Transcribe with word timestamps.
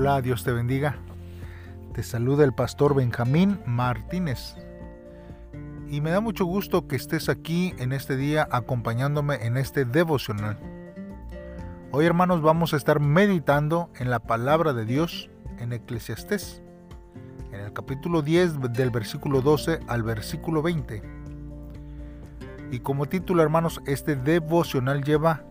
Hola, 0.00 0.22
Dios 0.22 0.44
te 0.44 0.50
bendiga. 0.50 0.96
Te 1.92 2.02
saluda 2.02 2.42
el 2.44 2.54
pastor 2.54 2.94
Benjamín 2.94 3.60
Martínez. 3.66 4.56
Y 5.90 6.00
me 6.00 6.08
da 6.08 6.22
mucho 6.22 6.46
gusto 6.46 6.88
que 6.88 6.96
estés 6.96 7.28
aquí 7.28 7.74
en 7.76 7.92
este 7.92 8.16
día 8.16 8.48
acompañándome 8.50 9.44
en 9.44 9.58
este 9.58 9.84
devocional. 9.84 10.58
Hoy 11.92 12.06
hermanos 12.06 12.40
vamos 12.40 12.72
a 12.72 12.78
estar 12.78 12.98
meditando 12.98 13.90
en 13.98 14.08
la 14.08 14.20
palabra 14.20 14.72
de 14.72 14.86
Dios 14.86 15.28
en 15.58 15.74
Eclesiastés, 15.74 16.62
en 17.52 17.60
el 17.60 17.74
capítulo 17.74 18.22
10 18.22 18.72
del 18.72 18.88
versículo 18.88 19.42
12 19.42 19.80
al 19.86 20.02
versículo 20.02 20.62
20. 20.62 21.02
Y 22.70 22.78
como 22.78 23.04
título 23.04 23.42
hermanos, 23.42 23.82
este 23.84 24.16
devocional 24.16 25.04
lleva 25.04 25.44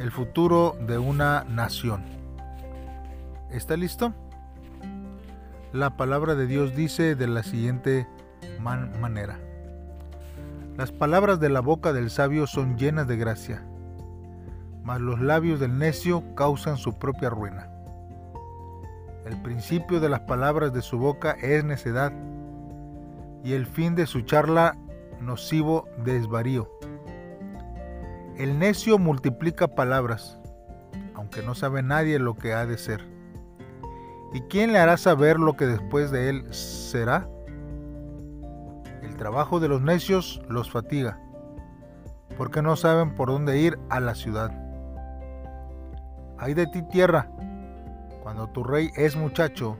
el 0.00 0.10
futuro 0.10 0.76
de 0.88 0.98
una 0.98 1.44
nación. 1.44 2.25
¿Está 3.50 3.76
listo? 3.76 4.12
La 5.72 5.96
palabra 5.96 6.34
de 6.34 6.46
Dios 6.46 6.74
dice 6.74 7.14
de 7.14 7.28
la 7.28 7.42
siguiente 7.42 8.06
manera. 8.60 9.38
Las 10.76 10.90
palabras 10.90 11.38
de 11.38 11.48
la 11.48 11.60
boca 11.60 11.92
del 11.92 12.10
sabio 12.10 12.46
son 12.46 12.76
llenas 12.76 13.06
de 13.06 13.16
gracia, 13.16 13.62
mas 14.82 15.00
los 15.00 15.20
labios 15.20 15.60
del 15.60 15.78
necio 15.78 16.22
causan 16.34 16.76
su 16.76 16.98
propia 16.98 17.30
ruina. 17.30 17.70
El 19.24 19.40
principio 19.42 20.00
de 20.00 20.08
las 20.08 20.20
palabras 20.20 20.72
de 20.72 20.82
su 20.82 20.98
boca 20.98 21.32
es 21.40 21.64
necedad, 21.64 22.12
y 23.44 23.52
el 23.52 23.66
fin 23.66 23.94
de 23.94 24.06
su 24.06 24.22
charla 24.22 24.76
nocivo 25.20 25.88
desvarío. 26.04 26.70
El 28.36 28.58
necio 28.58 28.98
multiplica 28.98 29.68
palabras, 29.68 30.38
aunque 31.14 31.42
no 31.42 31.54
sabe 31.54 31.82
nadie 31.82 32.18
lo 32.18 32.34
que 32.36 32.52
ha 32.52 32.66
de 32.66 32.76
ser. 32.76 33.15
¿Y 34.36 34.42
quién 34.42 34.74
le 34.74 34.78
hará 34.78 34.98
saber 34.98 35.40
lo 35.40 35.56
que 35.56 35.64
después 35.64 36.10
de 36.10 36.28
él 36.28 36.44
será? 36.52 37.26
El 39.02 39.16
trabajo 39.16 39.60
de 39.60 39.68
los 39.68 39.80
necios 39.80 40.42
los 40.46 40.70
fatiga, 40.70 41.18
porque 42.36 42.60
no 42.60 42.76
saben 42.76 43.14
por 43.14 43.28
dónde 43.30 43.58
ir 43.58 43.78
a 43.88 43.98
la 43.98 44.14
ciudad. 44.14 44.52
Hay 46.36 46.52
de 46.52 46.66
ti 46.66 46.82
tierra, 46.82 47.30
cuando 48.22 48.46
tu 48.48 48.62
rey 48.62 48.90
es 48.94 49.16
muchacho 49.16 49.78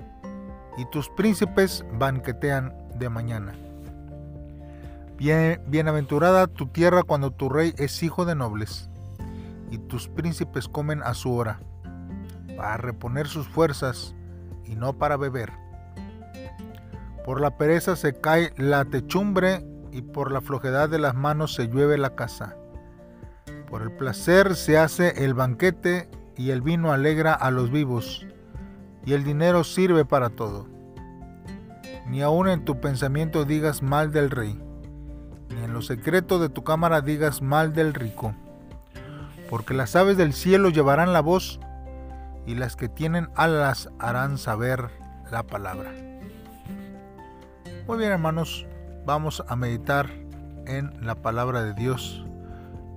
y 0.79 0.87
tus 0.87 1.11
príncipes 1.11 1.85
banquetean 1.93 2.75
de 2.99 3.11
mañana. 3.11 3.55
Bien, 5.19 5.61
bienaventurada 5.67 6.47
tu 6.47 6.69
tierra 6.69 7.03
cuando 7.03 7.31
tu 7.31 7.51
rey 7.51 7.75
es 7.77 8.03
hijo 8.03 8.25
de 8.25 8.35
nobles 8.35 8.89
y 9.71 9.77
tus 9.77 10.09
príncipes 10.09 10.67
comen 10.67 11.03
a 11.03 11.13
su 11.13 11.35
hora, 11.35 11.61
para 12.57 12.79
reponer 12.79 13.27
sus 13.27 13.47
fuerzas 13.47 14.16
y 14.67 14.77
no 14.77 14.99
para 14.99 15.17
beber. 15.17 15.53
Por 17.25 17.41
la 17.41 17.57
pereza 17.57 17.97
se 17.97 18.21
cae 18.21 18.53
la 18.57 18.85
techumbre 18.85 19.65
y 19.91 20.03
por 20.03 20.31
la 20.31 20.41
flojedad 20.41 20.89
de 20.89 20.99
las 20.99 21.15
manos 21.15 21.55
se 21.55 21.69
llueve 21.69 21.99
la 21.99 22.15
casa. 22.15 22.57
Por 23.69 23.83
el 23.83 23.91
placer 23.91 24.55
se 24.55 24.79
hace 24.79 25.25
el 25.25 25.35
banquete 25.35 26.09
y 26.37 26.51
el 26.51 26.63
vino 26.63 26.93
alegra 26.93 27.33
a 27.35 27.51
los 27.51 27.71
vivos 27.71 28.27
y 29.05 29.15
el 29.15 29.25
dinero 29.25 29.65
sirve 29.65 30.05
para 30.05 30.31
todo. 30.31 30.67
Ni 32.07 32.23
aun 32.23 32.49
en 32.49 32.65
tu 32.65 32.81
pensamiento 32.81 33.45
digas 33.45 33.83
mal 33.83 34.13
del 34.13 34.31
rey, 34.31 34.61
ni 35.49 35.65
en 35.65 35.73
lo 35.73 35.83
secreto 35.83 36.39
de 36.39 36.49
tu 36.49 36.63
cámara 36.63 37.01
digas 37.01 37.43
mal 37.43 37.73
del 37.73 37.95
rico, 37.95 38.35
porque 39.51 39.75
las 39.75 39.97
aves 39.97 40.17
del 40.17 40.33
cielo 40.33 40.69
llevarán 40.69 41.13
la 41.13 41.21
voz 41.21 41.59
y 42.47 42.55
las 42.55 42.77
que 42.77 42.89
tienen 42.89 43.29
alas 43.35 43.91
harán 43.99 44.39
saber 44.39 44.91
la 45.31 45.43
palabra. 45.43 45.93
Muy 47.87 47.99
bien 47.99 48.13
hermanos, 48.13 48.67
vamos 49.05 49.45
a 49.49 49.57
meditar 49.57 50.09
en 50.67 50.93
la 51.05 51.17
palabra 51.17 51.63
de 51.63 51.75
Dios 51.75 52.25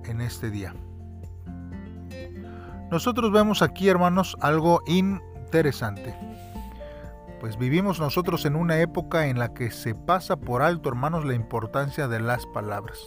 en 0.04 0.20
este 0.20 0.50
día. 0.50 0.74
Nosotros 2.90 3.30
vemos 3.30 3.62
aquí 3.62 3.88
hermanos 3.88 4.36
algo 4.40 4.80
interesante. 4.86 6.14
Pues 7.40 7.56
vivimos 7.56 8.00
nosotros 8.00 8.44
en 8.44 8.56
una 8.56 8.80
época 8.80 9.26
en 9.26 9.38
la 9.38 9.54
que 9.54 9.70
se 9.70 9.94
pasa 9.94 10.36
por 10.36 10.62
alto 10.62 10.88
hermanos 10.88 11.24
la 11.24 11.34
importancia 11.34 12.08
de 12.08 12.20
las 12.20 12.46
palabras. 12.46 12.98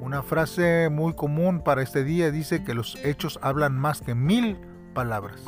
Una 0.00 0.22
frase 0.22 0.88
muy 0.90 1.14
común 1.14 1.62
para 1.62 1.82
este 1.82 2.04
día 2.04 2.30
dice 2.30 2.62
que 2.62 2.74
los 2.74 2.96
hechos 3.04 3.38
hablan 3.42 3.78
más 3.78 4.00
que 4.02 4.14
mil 4.14 4.58
palabras. 4.96 5.44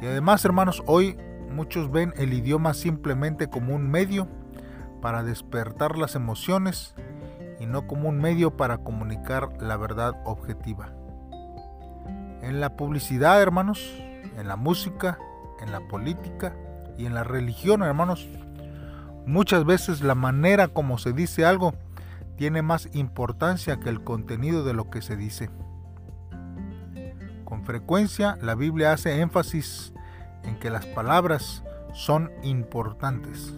Y 0.00 0.06
además, 0.06 0.42
hermanos, 0.46 0.82
hoy 0.86 1.18
muchos 1.52 1.90
ven 1.90 2.14
el 2.16 2.32
idioma 2.32 2.72
simplemente 2.72 3.50
como 3.50 3.74
un 3.74 3.90
medio 3.90 4.26
para 5.02 5.22
despertar 5.22 5.98
las 5.98 6.14
emociones 6.14 6.94
y 7.60 7.66
no 7.66 7.86
como 7.86 8.08
un 8.08 8.18
medio 8.18 8.56
para 8.56 8.78
comunicar 8.78 9.50
la 9.60 9.76
verdad 9.76 10.14
objetiva. 10.24 10.94
En 12.40 12.58
la 12.58 12.74
publicidad, 12.74 13.42
hermanos, 13.42 13.94
en 14.38 14.48
la 14.48 14.56
música, 14.56 15.18
en 15.60 15.70
la 15.70 15.80
política 15.80 16.56
y 16.96 17.04
en 17.04 17.12
la 17.12 17.22
religión, 17.22 17.82
hermanos, 17.82 18.26
muchas 19.26 19.66
veces 19.66 20.00
la 20.00 20.14
manera 20.14 20.68
como 20.68 20.96
se 20.96 21.12
dice 21.12 21.44
algo 21.44 21.74
tiene 22.38 22.62
más 22.62 22.88
importancia 22.94 23.78
que 23.78 23.90
el 23.90 24.02
contenido 24.02 24.64
de 24.64 24.72
lo 24.72 24.88
que 24.88 25.02
se 25.02 25.18
dice. 25.18 25.50
Frecuencia 27.70 28.36
la 28.42 28.56
Biblia 28.56 28.92
hace 28.92 29.20
énfasis 29.20 29.92
en 30.42 30.58
que 30.58 30.70
las 30.70 30.86
palabras 30.86 31.62
son 31.92 32.32
importantes. 32.42 33.54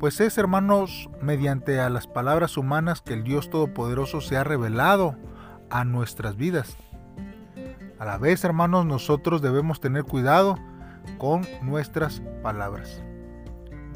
Pues 0.00 0.18
es, 0.18 0.36
hermanos, 0.36 1.08
mediante 1.20 1.78
a 1.78 1.88
las 1.90 2.08
palabras 2.08 2.56
humanas 2.56 3.00
que 3.00 3.14
el 3.14 3.22
Dios 3.22 3.50
Todopoderoso 3.50 4.20
se 4.20 4.36
ha 4.36 4.42
revelado 4.42 5.14
a 5.70 5.84
nuestras 5.84 6.36
vidas. 6.36 6.76
A 8.00 8.04
la 8.04 8.18
vez, 8.18 8.42
hermanos, 8.42 8.84
nosotros 8.84 9.42
debemos 9.42 9.78
tener 9.78 10.02
cuidado 10.02 10.58
con 11.18 11.46
nuestras 11.62 12.20
palabras. 12.42 13.00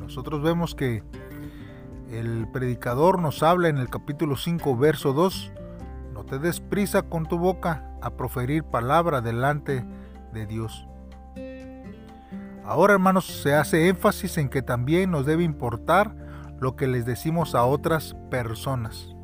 Nosotros 0.00 0.44
vemos 0.44 0.76
que 0.76 1.02
el 2.12 2.46
predicador 2.52 3.20
nos 3.20 3.42
habla 3.42 3.69
en 3.69 3.78
el 3.78 3.91
capítulo 3.91 4.36
5, 4.36 4.76
verso 4.76 5.12
2, 5.12 5.50
no 5.54 5.56
te 6.28 6.38
des 6.38 6.60
prisa 6.60 7.03
con 7.03 7.26
tu 7.26 7.38
boca 7.38 7.91
a 8.03 8.10
proferir 8.10 8.64
palabra 8.64 9.20
delante 9.20 9.84
de 10.32 10.47
Dios. 10.47 10.87
Ahora, 12.64 12.94
hermanos, 12.94 13.26
se 13.26 13.54
hace 13.54 13.88
énfasis 13.88 14.38
en 14.38 14.48
que 14.48 14.60
también 14.60 15.10
nos 15.10 15.25
debe 15.25 15.44
importar 15.44 16.14
lo 16.59 16.75
que 16.75 16.88
les 16.88 17.06
decimos 17.06 17.54
a 17.54 17.64
otras 17.64 18.14
personas, 18.31 19.14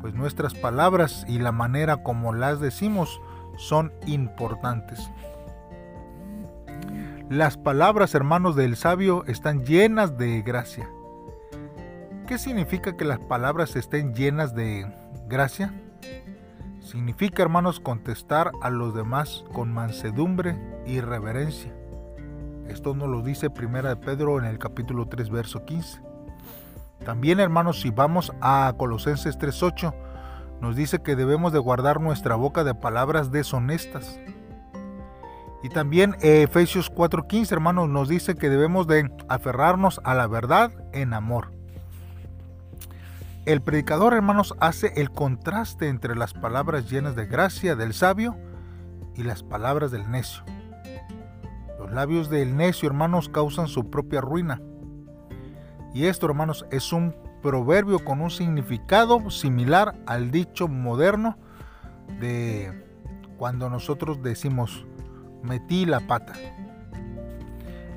pues 0.00 0.14
nuestras 0.14 0.54
palabras 0.54 1.24
y 1.28 1.38
la 1.38 1.52
manera 1.52 2.02
como 2.02 2.32
las 2.32 2.60
decimos 2.60 3.20
son 3.56 3.92
importantes. 4.06 5.10
Las 7.28 7.56
palabras, 7.56 8.16
hermanos 8.16 8.56
del 8.56 8.74
sabio, 8.74 9.24
están 9.26 9.64
llenas 9.64 10.18
de 10.18 10.42
gracia. 10.42 10.88
¿Qué 12.26 12.38
significa 12.38 12.96
que 12.96 13.04
las 13.04 13.20
palabras 13.20 13.76
estén 13.76 14.14
llenas 14.14 14.54
de 14.56 14.90
gracia? 15.28 15.72
Significa, 16.90 17.44
hermanos, 17.44 17.78
contestar 17.78 18.50
a 18.62 18.68
los 18.68 18.96
demás 18.96 19.44
con 19.52 19.72
mansedumbre 19.72 20.58
y 20.84 21.00
reverencia. 21.00 21.72
Esto 22.66 22.96
nos 22.96 23.08
lo 23.08 23.22
dice 23.22 23.48
Primera 23.48 23.90
de 23.90 23.96
Pedro 23.96 24.40
en 24.40 24.44
el 24.44 24.58
capítulo 24.58 25.06
3, 25.06 25.30
verso 25.30 25.64
15. 25.64 26.02
También, 27.04 27.38
hermanos, 27.38 27.80
si 27.80 27.90
vamos 27.90 28.32
a 28.40 28.74
Colosenses 28.76 29.38
3:8, 29.38 29.94
nos 30.60 30.74
dice 30.74 31.00
que 31.00 31.14
debemos 31.14 31.52
de 31.52 31.60
guardar 31.60 32.00
nuestra 32.00 32.34
boca 32.34 32.64
de 32.64 32.74
palabras 32.74 33.30
deshonestas. 33.30 34.18
Y 35.62 35.68
también 35.68 36.16
Efesios 36.22 36.90
4:15, 36.90 37.52
hermanos, 37.52 37.88
nos 37.88 38.08
dice 38.08 38.34
que 38.34 38.50
debemos 38.50 38.88
de 38.88 39.08
aferrarnos 39.28 40.00
a 40.02 40.14
la 40.14 40.26
verdad 40.26 40.72
en 40.92 41.14
amor. 41.14 41.59
El 43.50 43.62
predicador, 43.62 44.14
hermanos, 44.14 44.54
hace 44.60 44.92
el 44.94 45.10
contraste 45.10 45.88
entre 45.88 46.14
las 46.14 46.34
palabras 46.34 46.88
llenas 46.88 47.16
de 47.16 47.26
gracia 47.26 47.74
del 47.74 47.94
sabio 47.94 48.36
y 49.16 49.24
las 49.24 49.42
palabras 49.42 49.90
del 49.90 50.08
necio. 50.08 50.44
Los 51.76 51.90
labios 51.90 52.30
del 52.30 52.56
necio, 52.56 52.86
hermanos, 52.86 53.28
causan 53.28 53.66
su 53.66 53.90
propia 53.90 54.20
ruina. 54.20 54.62
Y 55.92 56.04
esto, 56.04 56.26
hermanos, 56.26 56.64
es 56.70 56.92
un 56.92 57.12
proverbio 57.42 58.04
con 58.04 58.20
un 58.20 58.30
significado 58.30 59.30
similar 59.30 59.96
al 60.06 60.30
dicho 60.30 60.68
moderno 60.68 61.36
de 62.20 62.84
cuando 63.36 63.68
nosotros 63.68 64.22
decimos 64.22 64.86
metí 65.42 65.86
la 65.86 65.98
pata. 65.98 66.34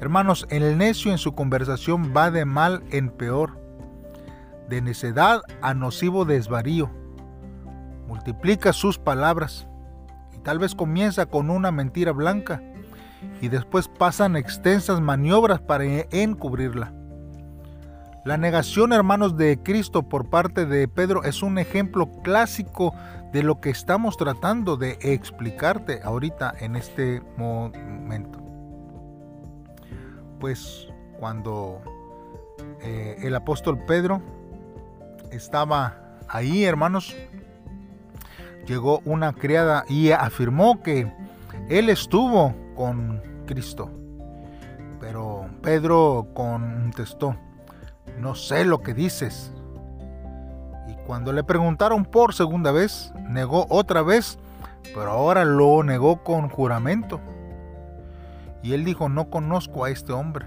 Hermanos, 0.02 0.48
el 0.50 0.80
necio 0.80 1.12
en 1.12 1.20
su 1.20 1.36
conversación 1.36 2.12
va 2.12 2.32
de 2.32 2.44
mal 2.44 2.84
en 2.90 3.12
peor 3.12 3.63
de 4.70 4.82
necedad 4.82 5.42
a 5.62 5.74
nocivo 5.74 6.26
desvarío. 6.26 6.90
Multiplica 8.08 8.74
sus 8.74 8.98
palabras 8.98 9.68
y 10.36 10.40
tal 10.40 10.60
vez 10.60 10.76
comienza 10.76 11.26
con 11.26 11.50
una 11.50 11.72
mentira 11.72 12.12
blanca 12.12 12.62
y 13.42 13.50
después 13.50 13.88
pasan 13.88 14.36
extensas 14.36 15.02
maniobras 15.02 15.62
para 15.62 15.86
encubrirla. 15.86 16.94
La 18.26 18.38
negación, 18.38 18.94
hermanos, 18.94 19.36
de 19.36 19.62
Cristo 19.62 20.08
por 20.08 20.30
parte 20.30 20.66
de 20.66 20.88
Pedro 20.88 21.24
es 21.24 21.44
un 21.44 21.58
ejemplo 21.58 22.10
clásico 22.24 22.94
de 23.34 23.44
lo 23.44 23.60
que 23.60 23.70
estamos 23.70 24.16
tratando 24.16 24.78
de 24.78 24.98
explicarte 25.02 26.02
ahorita 26.04 26.54
en 26.60 26.78
este 26.78 27.22
momento. 27.36 28.40
Pues 30.40 30.88
cuando 31.20 31.82
eh, 32.82 33.18
el 33.24 33.36
apóstol 33.36 33.80
Pedro 33.86 34.22
estaba 35.36 35.98
ahí, 36.28 36.64
hermanos, 36.64 37.16
llegó 38.66 39.02
una 39.06 39.34
criada 39.34 39.84
y 39.90 40.12
afirmó 40.12 40.82
que 40.82 41.12
él 41.70 41.90
estuvo 41.90 42.54
con 42.76 43.22
Cristo. 43.46 43.90
Pero 45.00 45.50
Pedro 45.62 46.28
contestó, 46.34 47.36
no 48.20 48.36
sé 48.36 48.64
lo 48.64 48.82
que 48.82 48.94
dices. 48.94 49.52
Y 50.88 50.94
cuando 51.06 51.34
le 51.34 51.44
preguntaron 51.44 52.06
por 52.06 52.34
segunda 52.34 52.72
vez, 52.72 53.12
negó 53.30 53.66
otra 53.70 54.02
vez, 54.02 54.38
pero 54.94 55.12
ahora 55.12 55.44
lo 55.46 55.84
negó 55.84 56.24
con 56.24 56.50
juramento. 56.50 57.20
Y 58.62 58.74
él 58.74 58.86
dijo, 58.86 59.10
no 59.10 59.30
conozco 59.30 59.84
a 59.84 59.90
este 59.90 60.14
hombre. 60.14 60.46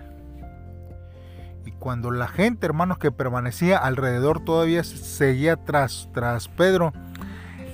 Cuando 1.86 2.10
la 2.10 2.26
gente, 2.26 2.66
hermanos, 2.66 2.98
que 2.98 3.12
permanecía 3.12 3.78
alrededor 3.78 4.40
todavía 4.40 4.82
seguía 4.82 5.54
tras, 5.54 6.08
tras 6.12 6.48
Pedro, 6.48 6.92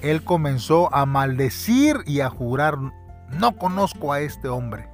él 0.03 0.23
comenzó 0.23 0.95
a 0.95 1.07
maldecir 1.07 1.97
y 2.05 2.21
a 2.21 2.29
jurar, 2.29 2.77
no 3.31 3.57
conozco 3.57 4.13
a 4.13 4.21
este 4.21 4.49
hombre. 4.49 4.87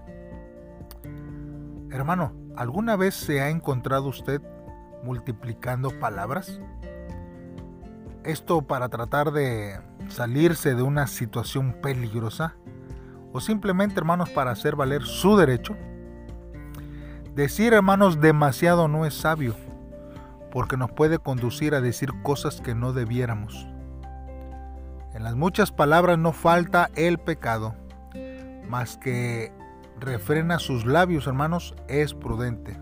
Hermano, 1.91 2.33
¿alguna 2.55 2.95
vez 2.95 3.17
se 3.17 3.41
ha 3.41 3.49
encontrado 3.49 4.07
usted 4.07 4.41
multiplicando 5.03 5.91
palabras? 5.99 6.61
Esto 8.23 8.63
para 8.63 8.89
tratar 8.89 9.33
de 9.33 9.81
salirse 10.07 10.77
de 10.77 10.83
una 10.83 11.09
situación 11.09 11.73
peligrosa 11.83 12.55
o 13.33 13.41
simplemente 13.41 13.99
hermanos 13.99 14.31
para 14.31 14.53
hacer 14.53 14.77
valer 14.77 15.03
su 15.03 15.37
derecho. 15.37 15.75
Decir 17.39 17.73
hermanos 17.73 18.21
demasiado 18.21 18.89
no 18.89 19.07
es 19.07 19.15
sabio 19.15 19.55
porque 20.51 20.77
nos 20.77 20.91
puede 20.91 21.21
conducir 21.21 21.73
a 21.77 21.81
decir 21.81 22.11
cosas 22.25 22.61
que 22.61 22.75
no 22.75 22.93
debiéramos. 22.93 23.69
En 25.15 25.23
las 25.23 25.37
muchas 25.37 25.71
palabras 25.71 26.19
no 26.19 26.33
falta 26.33 26.91
el 26.97 27.17
pecado, 27.19 27.77
más 28.69 28.97
que 28.97 29.53
refrena 30.01 30.59
sus 30.59 30.85
labios 30.85 31.29
hermanos 31.29 31.77
es 31.87 32.13
prudente. 32.13 32.77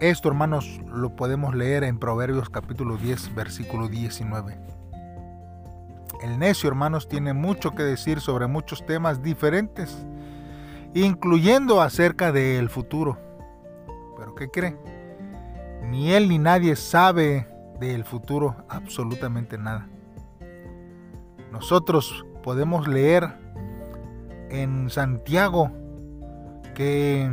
Esto, 0.00 0.30
hermanos, 0.30 0.80
lo 0.90 1.14
podemos 1.14 1.54
leer 1.54 1.84
en 1.84 1.98
Proverbios 1.98 2.48
capítulo 2.48 2.96
10, 2.96 3.34
versículo 3.34 3.88
19. 3.88 4.58
El 6.22 6.38
necio, 6.38 6.70
hermanos, 6.70 7.06
tiene 7.06 7.34
mucho 7.34 7.72
que 7.72 7.82
decir 7.82 8.22
sobre 8.22 8.46
muchos 8.46 8.86
temas 8.86 9.22
diferentes, 9.22 9.94
incluyendo 10.94 11.82
acerca 11.82 12.32
del 12.32 12.70
futuro. 12.70 13.21
Pero 14.16 14.34
¿qué 14.34 14.48
cree? 14.50 14.76
Ni 15.82 16.12
él 16.12 16.28
ni 16.28 16.38
nadie 16.38 16.76
sabe 16.76 17.48
del 17.80 18.04
futuro 18.04 18.56
absolutamente 18.68 19.58
nada. 19.58 19.88
Nosotros 21.50 22.24
podemos 22.42 22.88
leer 22.88 23.28
en 24.48 24.88
Santiago 24.90 25.70
que 26.74 27.30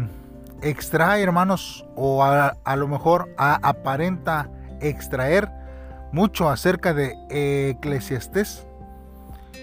extrae, 0.61 1.23
hermanos, 1.23 1.85
o 1.95 2.23
a, 2.23 2.75
lo 2.75 2.87
mejor 2.87 3.33
aparenta 3.37 4.49
extraer 4.81 5.49
mucho 6.11 6.49
acerca 6.49 6.93
de 6.93 7.15
Eclesiastés 7.29 8.65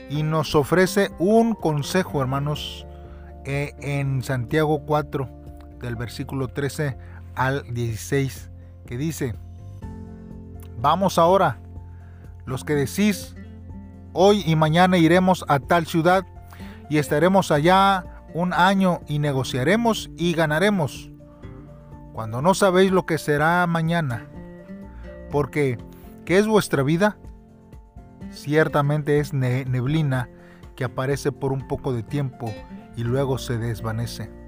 y 0.08 0.22
nos 0.22 0.54
ofrece 0.54 1.10
un 1.18 1.54
consejo, 1.54 2.20
hermanos, 2.20 2.86
eh, 3.44 3.74
en 3.80 4.22
Santiago 4.22 4.82
4, 4.86 5.28
del 5.86 5.94
versículo 5.94 6.48
13 6.48 6.98
al 7.36 7.72
16, 7.72 8.50
que 8.86 8.98
dice, 8.98 9.36
vamos 10.80 11.16
ahora, 11.16 11.60
los 12.44 12.64
que 12.64 12.74
decís, 12.74 13.36
hoy 14.12 14.42
y 14.44 14.56
mañana 14.56 14.98
iremos 14.98 15.44
a 15.46 15.60
tal 15.60 15.86
ciudad 15.86 16.26
y 16.90 16.98
estaremos 16.98 17.52
allá 17.52 18.24
un 18.34 18.52
año 18.52 19.00
y 19.06 19.20
negociaremos 19.20 20.10
y 20.16 20.34
ganaremos, 20.34 21.12
cuando 22.12 22.42
no 22.42 22.54
sabéis 22.54 22.90
lo 22.90 23.06
que 23.06 23.18
será 23.18 23.64
mañana. 23.68 24.26
Porque, 25.30 25.78
¿qué 26.24 26.38
es 26.38 26.48
vuestra 26.48 26.82
vida? 26.82 27.16
Ciertamente 28.32 29.20
es 29.20 29.32
neblina 29.32 30.28
que 30.74 30.82
aparece 30.82 31.30
por 31.30 31.52
un 31.52 31.68
poco 31.68 31.92
de 31.92 32.02
tiempo 32.02 32.52
y 32.96 33.04
luego 33.04 33.38
se 33.38 33.56
desvanece. 33.56 34.45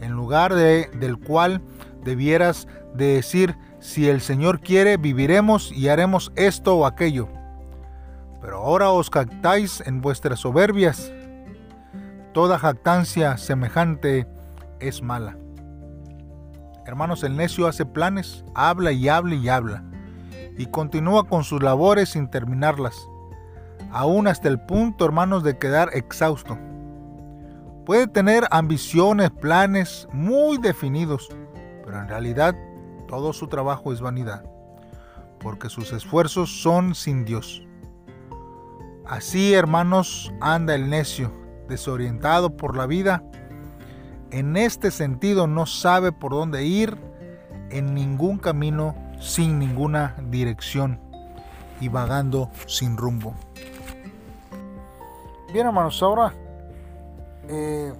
En 0.00 0.12
lugar 0.12 0.54
de, 0.54 0.90
del 0.94 1.18
cual 1.18 1.60
debieras 2.04 2.68
de 2.94 3.14
decir, 3.14 3.56
si 3.80 4.08
el 4.08 4.20
Señor 4.20 4.60
quiere, 4.60 4.96
viviremos 4.96 5.72
y 5.72 5.88
haremos 5.88 6.32
esto 6.36 6.76
o 6.76 6.86
aquello. 6.86 7.28
Pero 8.40 8.58
ahora 8.58 8.90
os 8.90 9.10
captáis 9.10 9.82
en 9.86 10.00
vuestras 10.00 10.40
soberbias 10.40 11.12
Toda 12.38 12.56
jactancia 12.56 13.36
semejante 13.36 14.28
es 14.78 15.02
mala. 15.02 15.36
Hermanos, 16.86 17.24
el 17.24 17.36
necio 17.36 17.66
hace 17.66 17.84
planes, 17.84 18.44
habla 18.54 18.92
y 18.92 19.08
habla 19.08 19.34
y 19.34 19.48
habla, 19.48 19.82
y 20.56 20.66
continúa 20.66 21.26
con 21.26 21.42
sus 21.42 21.62
labores 21.62 22.10
sin 22.10 22.30
terminarlas, 22.30 22.94
aún 23.90 24.28
hasta 24.28 24.46
el 24.48 24.60
punto, 24.60 25.04
hermanos, 25.04 25.42
de 25.42 25.58
quedar 25.58 25.90
exhausto. 25.94 26.58
Puede 27.88 28.06
tener 28.06 28.46
ambiciones, 28.50 29.30
planes 29.30 30.06
muy 30.12 30.58
definidos, 30.58 31.30
pero 31.82 31.98
en 31.98 32.06
realidad 32.06 32.54
todo 33.06 33.32
su 33.32 33.46
trabajo 33.46 33.94
es 33.94 34.02
vanidad, 34.02 34.44
porque 35.40 35.70
sus 35.70 35.94
esfuerzos 35.94 36.60
son 36.60 36.94
sin 36.94 37.24
Dios. 37.24 37.66
Así, 39.06 39.54
hermanos, 39.54 40.30
anda 40.42 40.74
el 40.74 40.90
necio, 40.90 41.32
desorientado 41.66 42.58
por 42.58 42.76
la 42.76 42.84
vida, 42.84 43.22
en 44.32 44.58
este 44.58 44.90
sentido 44.90 45.46
no 45.46 45.64
sabe 45.64 46.12
por 46.12 46.32
dónde 46.32 46.66
ir, 46.66 46.94
en 47.70 47.94
ningún 47.94 48.36
camino, 48.36 48.94
sin 49.18 49.58
ninguna 49.58 50.14
dirección 50.28 51.00
y 51.80 51.88
vagando 51.88 52.50
sin 52.66 52.98
rumbo. 52.98 53.34
Bien 55.54 55.68
hermanos, 55.68 56.02
ahora 56.02 56.34
eh, 57.48 57.92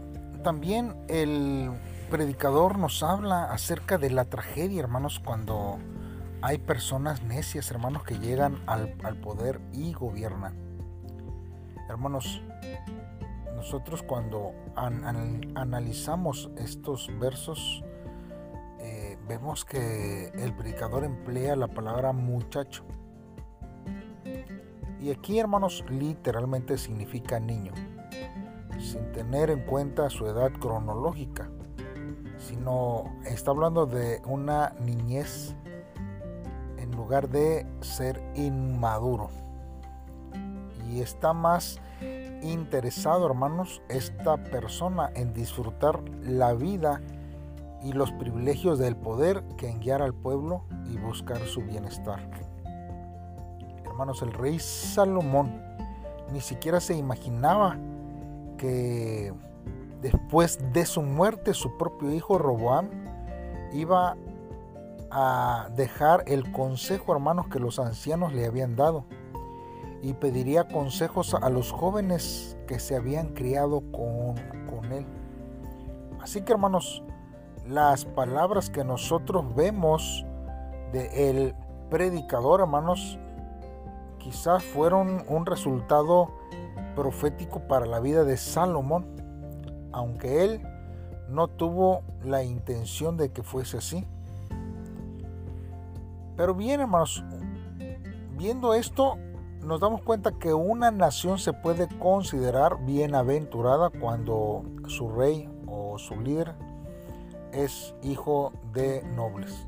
también 0.42 0.94
el 1.08 1.72
predicador 2.10 2.78
nos 2.78 3.02
habla 3.02 3.52
acerca 3.52 3.98
de 3.98 4.10
la 4.10 4.24
tragedia, 4.24 4.80
hermanos, 4.80 5.20
cuando 5.20 5.78
hay 6.40 6.58
personas 6.58 7.22
necias, 7.22 7.70
hermanos, 7.70 8.04
que 8.04 8.18
llegan 8.18 8.58
al, 8.66 8.94
poder 9.22 9.60
y 9.72 9.92
gobiernan. 9.92 10.54
Hermanos, 11.88 12.42
nosotros 13.56 14.02
cuando 14.02 14.52
analizamos 14.76 16.50
estos 16.56 17.10
versos, 17.18 17.82
eh, 18.80 19.18
vemos 19.26 19.64
que 19.64 20.28
el 20.28 20.54
predicador 20.54 21.04
emplea 21.04 21.56
la 21.56 21.68
palabra 21.68 22.12
muchacho. 22.12 22.84
Y 25.00 25.10
aquí, 25.10 25.38
hermanos, 25.38 25.84
literalmente 25.88 26.76
significa 26.78 27.40
niño, 27.40 27.72
sin 28.78 29.12
tener 29.12 29.50
en 29.50 29.64
cuenta 29.64 30.10
su 30.10 30.26
edad 30.26 30.52
cronológica, 30.52 31.50
sino 32.36 33.04
está 33.24 33.50
hablando 33.50 33.86
de 33.86 34.22
una 34.24 34.74
niñez 34.80 35.54
en 36.78 36.90
lugar 36.92 37.28
de 37.28 37.66
ser 37.80 38.22
inmaduro. 38.34 39.30
Y 40.90 41.00
está 41.00 41.32
más 41.32 41.80
interesado, 42.42 43.26
hermanos, 43.26 43.82
esta 43.88 44.36
persona 44.44 45.10
en 45.14 45.34
disfrutar 45.34 46.00
la 46.22 46.54
vida 46.54 47.02
y 47.82 47.92
los 47.92 48.10
privilegios 48.12 48.78
del 48.78 48.96
poder 48.96 49.42
que 49.56 49.68
en 49.68 49.80
guiar 49.80 50.02
al 50.02 50.14
pueblo 50.14 50.64
y 50.86 50.96
buscar 50.96 51.38
su 51.46 51.62
bienestar. 51.62 52.30
Hermanos, 53.84 54.22
el 54.22 54.32
rey 54.32 54.58
Salomón 54.58 55.62
ni 56.32 56.40
siquiera 56.40 56.80
se 56.80 56.96
imaginaba 56.96 57.76
que 58.58 59.32
después 60.02 60.58
de 60.72 60.84
su 60.84 61.02
muerte 61.02 61.54
su 61.54 61.76
propio 61.78 62.12
hijo 62.12 62.38
Roboam 62.38 62.90
iba 63.72 64.16
a 65.10 65.68
dejar 65.74 66.22
el 66.26 66.52
consejo, 66.52 67.12
hermanos, 67.14 67.48
que 67.48 67.58
los 67.58 67.78
ancianos 67.78 68.34
le 68.34 68.46
habían 68.46 68.76
dado 68.76 69.04
y 70.02 70.12
pediría 70.12 70.68
consejos 70.68 71.34
a 71.34 71.48
los 71.48 71.72
jóvenes 71.72 72.56
que 72.66 72.78
se 72.78 72.94
habían 72.94 73.28
criado 73.28 73.80
con, 73.90 74.34
con 74.66 74.92
él. 74.92 75.06
Así 76.20 76.42
que 76.42 76.52
hermanos, 76.52 77.02
las 77.66 78.04
palabras 78.04 78.70
que 78.70 78.84
nosotros 78.84 79.54
vemos 79.54 80.24
de 80.92 81.30
el 81.30 81.54
predicador, 81.90 82.60
hermanos, 82.60 83.18
quizás 84.18 84.62
fueron 84.62 85.24
un 85.28 85.46
resultado 85.46 86.37
profético 86.94 87.60
para 87.60 87.86
la 87.86 88.00
vida 88.00 88.24
de 88.24 88.36
Salomón, 88.36 89.06
aunque 89.92 90.44
él 90.44 90.62
no 91.28 91.48
tuvo 91.48 92.02
la 92.24 92.42
intención 92.42 93.16
de 93.16 93.30
que 93.30 93.42
fuese 93.42 93.78
así. 93.78 94.06
Pero 96.36 96.54
bien, 96.54 96.80
hermanos, 96.80 97.24
viendo 98.36 98.74
esto, 98.74 99.16
nos 99.62 99.80
damos 99.80 100.02
cuenta 100.02 100.32
que 100.32 100.54
una 100.54 100.90
nación 100.90 101.38
se 101.38 101.52
puede 101.52 101.88
considerar 101.98 102.84
bienaventurada 102.84 103.90
cuando 103.90 104.62
su 104.86 105.10
rey 105.10 105.48
o 105.66 105.98
su 105.98 106.20
líder 106.20 106.54
es 107.52 107.94
hijo 108.02 108.52
de 108.72 109.02
nobles. 109.14 109.66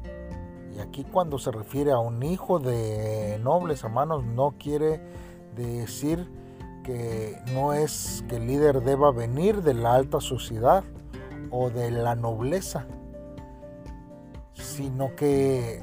Y 0.77 0.79
aquí 0.79 1.05
cuando 1.05 1.39
se 1.39 1.51
refiere 1.51 1.91
a 1.91 1.99
un 1.99 2.23
hijo 2.23 2.61
de 2.61 3.39
nobles, 3.43 3.83
hermanos, 3.83 4.25
no 4.25 4.55
quiere 4.59 5.01
decir 5.57 6.31
que 6.83 7.39
no 7.53 7.73
es 7.73 8.25
que 8.29 8.37
el 8.37 8.47
líder 8.47 8.83
deba 8.83 9.13
venir 9.13 9.63
de 9.63 9.75
la 9.75 9.95
alta 9.95 10.21
sociedad 10.21 10.85
o 11.51 11.71
de 11.71 11.91
la 11.91 12.15
nobleza, 12.15 12.87
sino 14.55 15.15
que 15.17 15.81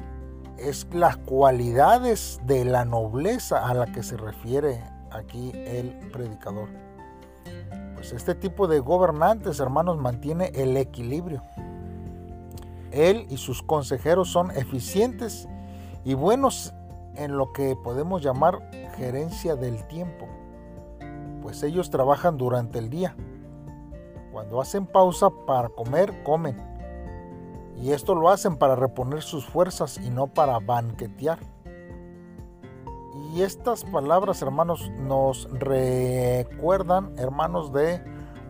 es 0.58 0.88
las 0.92 1.18
cualidades 1.18 2.40
de 2.46 2.66
la 2.66 2.86
nobleza 2.86 3.68
a 3.68 3.74
la 3.74 3.86
que 3.88 4.04
se 4.04 4.18
refiere 4.18 4.84
aquí 5.12 5.52
el 5.54 5.92
predicador. 6.12 6.70
Pues 7.96 8.12
este 8.12 8.36
tipo 8.36 8.68
de 8.68 8.80
gobernantes, 8.80 9.60
hermanos, 9.60 9.98
mantiene 9.98 10.52
el 10.56 10.78
equilibrio. 10.78 11.42
Él 12.92 13.26
y 13.30 13.38
sus 13.38 13.62
consejeros 13.62 14.30
son 14.30 14.52
eficientes 14.52 15.48
y 16.06 16.14
buenos 16.14 16.74
en 17.16 17.36
lo 17.38 17.52
que 17.52 17.76
podemos 17.76 18.22
llamar 18.22 18.70
gerencia 18.96 19.56
del 19.56 19.86
tiempo, 19.88 20.28
pues 21.48 21.64
ellos 21.64 21.90
trabajan 21.90 22.36
durante 22.36 22.78
el 22.78 22.90
día. 22.90 23.16
Cuando 24.34 24.60
hacen 24.60 24.86
pausa 24.86 25.30
para 25.46 25.70
comer, 25.70 26.22
comen 26.26 26.62
y 27.78 27.94
esto 27.94 28.16
lo 28.16 28.28
hacen 28.28 28.58
para 28.58 28.76
reponer 28.76 29.22
sus 29.22 29.46
fuerzas 29.46 29.98
y 29.98 30.10
no 30.10 30.28
para 30.28 30.60
banquetear. 30.60 31.40
Y 33.34 33.44
estas 33.44 33.86
palabras, 33.86 34.42
hermanos, 34.42 34.92
nos 35.00 35.48
recuerdan, 35.54 37.14
hermanos, 37.18 37.72
de 37.72 38.04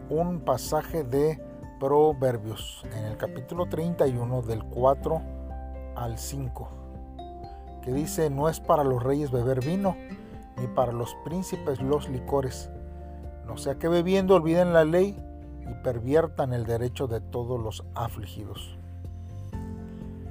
un 0.10 0.40
pasaje 0.40 1.04
de 1.04 1.40
Proverbios 1.80 2.84
en 2.98 3.06
el 3.06 3.18
capítulo 3.18 3.70
31 3.70 4.42
del 4.42 4.64
4 4.64 5.22
al 5.96 6.18
5, 6.18 6.68
que 7.84 7.94
dice, 7.94 8.32
no 8.32 8.50
es 8.50 8.60
para 8.60 8.84
los 8.84 9.04
reyes 9.04 9.30
beber 9.30 9.64
vino, 9.64 9.96
ni 10.58 10.66
para 10.66 10.92
los 10.92 11.14
príncipes 11.24 11.80
los 11.80 12.10
licores, 12.10 12.72
no 13.48 13.58
sea 13.58 13.80
que 13.80 13.88
bebiendo 13.88 14.36
olviden 14.36 14.74
la 14.74 14.86
ley 14.86 15.18
y 15.70 15.84
perviertan 15.84 16.54
el 16.54 16.66
derecho 16.66 17.08
de 17.08 17.22
todos 17.22 17.60
los 17.60 17.84
afligidos. 17.96 18.78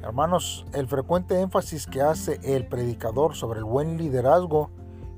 Hermanos, 0.02 0.66
el 0.72 0.86
frecuente 0.86 1.40
énfasis 1.40 1.86
que 1.86 2.00
hace 2.00 2.38
el 2.44 2.66
predicador 2.68 3.34
sobre 3.34 3.58
el 3.58 3.64
buen 3.64 3.96
liderazgo 3.96 4.70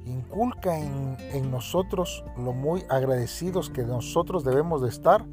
inculca 0.07 0.79
en, 0.79 1.51
nosotros 1.51 2.25
lo 2.39 2.53
muy 2.53 2.85
agradecidos 2.89 3.69
que 3.69 3.83
nosotros 3.83 4.45
debemos 4.45 4.81
de 4.81 4.89
estar 4.89 5.27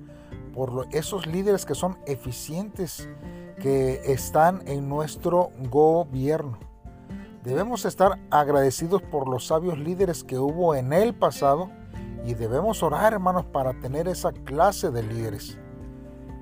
por 0.53 0.87
esos 0.91 1.25
líderes 1.27 1.65
que 1.65 1.75
son 1.75 1.97
eficientes, 2.05 3.07
que 3.61 4.01
están 4.05 4.61
en 4.67 4.89
nuestro 4.89 5.51
gobierno. 5.69 6.57
Debemos 7.43 7.85
estar 7.85 8.19
agradecidos 8.31 9.01
por 9.03 9.29
los 9.29 9.47
sabios 9.47 9.77
líderes 9.77 10.23
que 10.23 10.37
hubo 10.37 10.75
en 10.75 10.91
el 10.91 11.13
pasado 11.13 11.69
y 12.25 12.33
debemos 12.33 12.81
orar, 12.81 13.13
hermanos, 13.13 13.45
para 13.45 13.73
tener 13.73 14.07
esa 14.07 14.31
clase 14.31 14.89
de 14.89 15.03
líderes. 15.03 15.59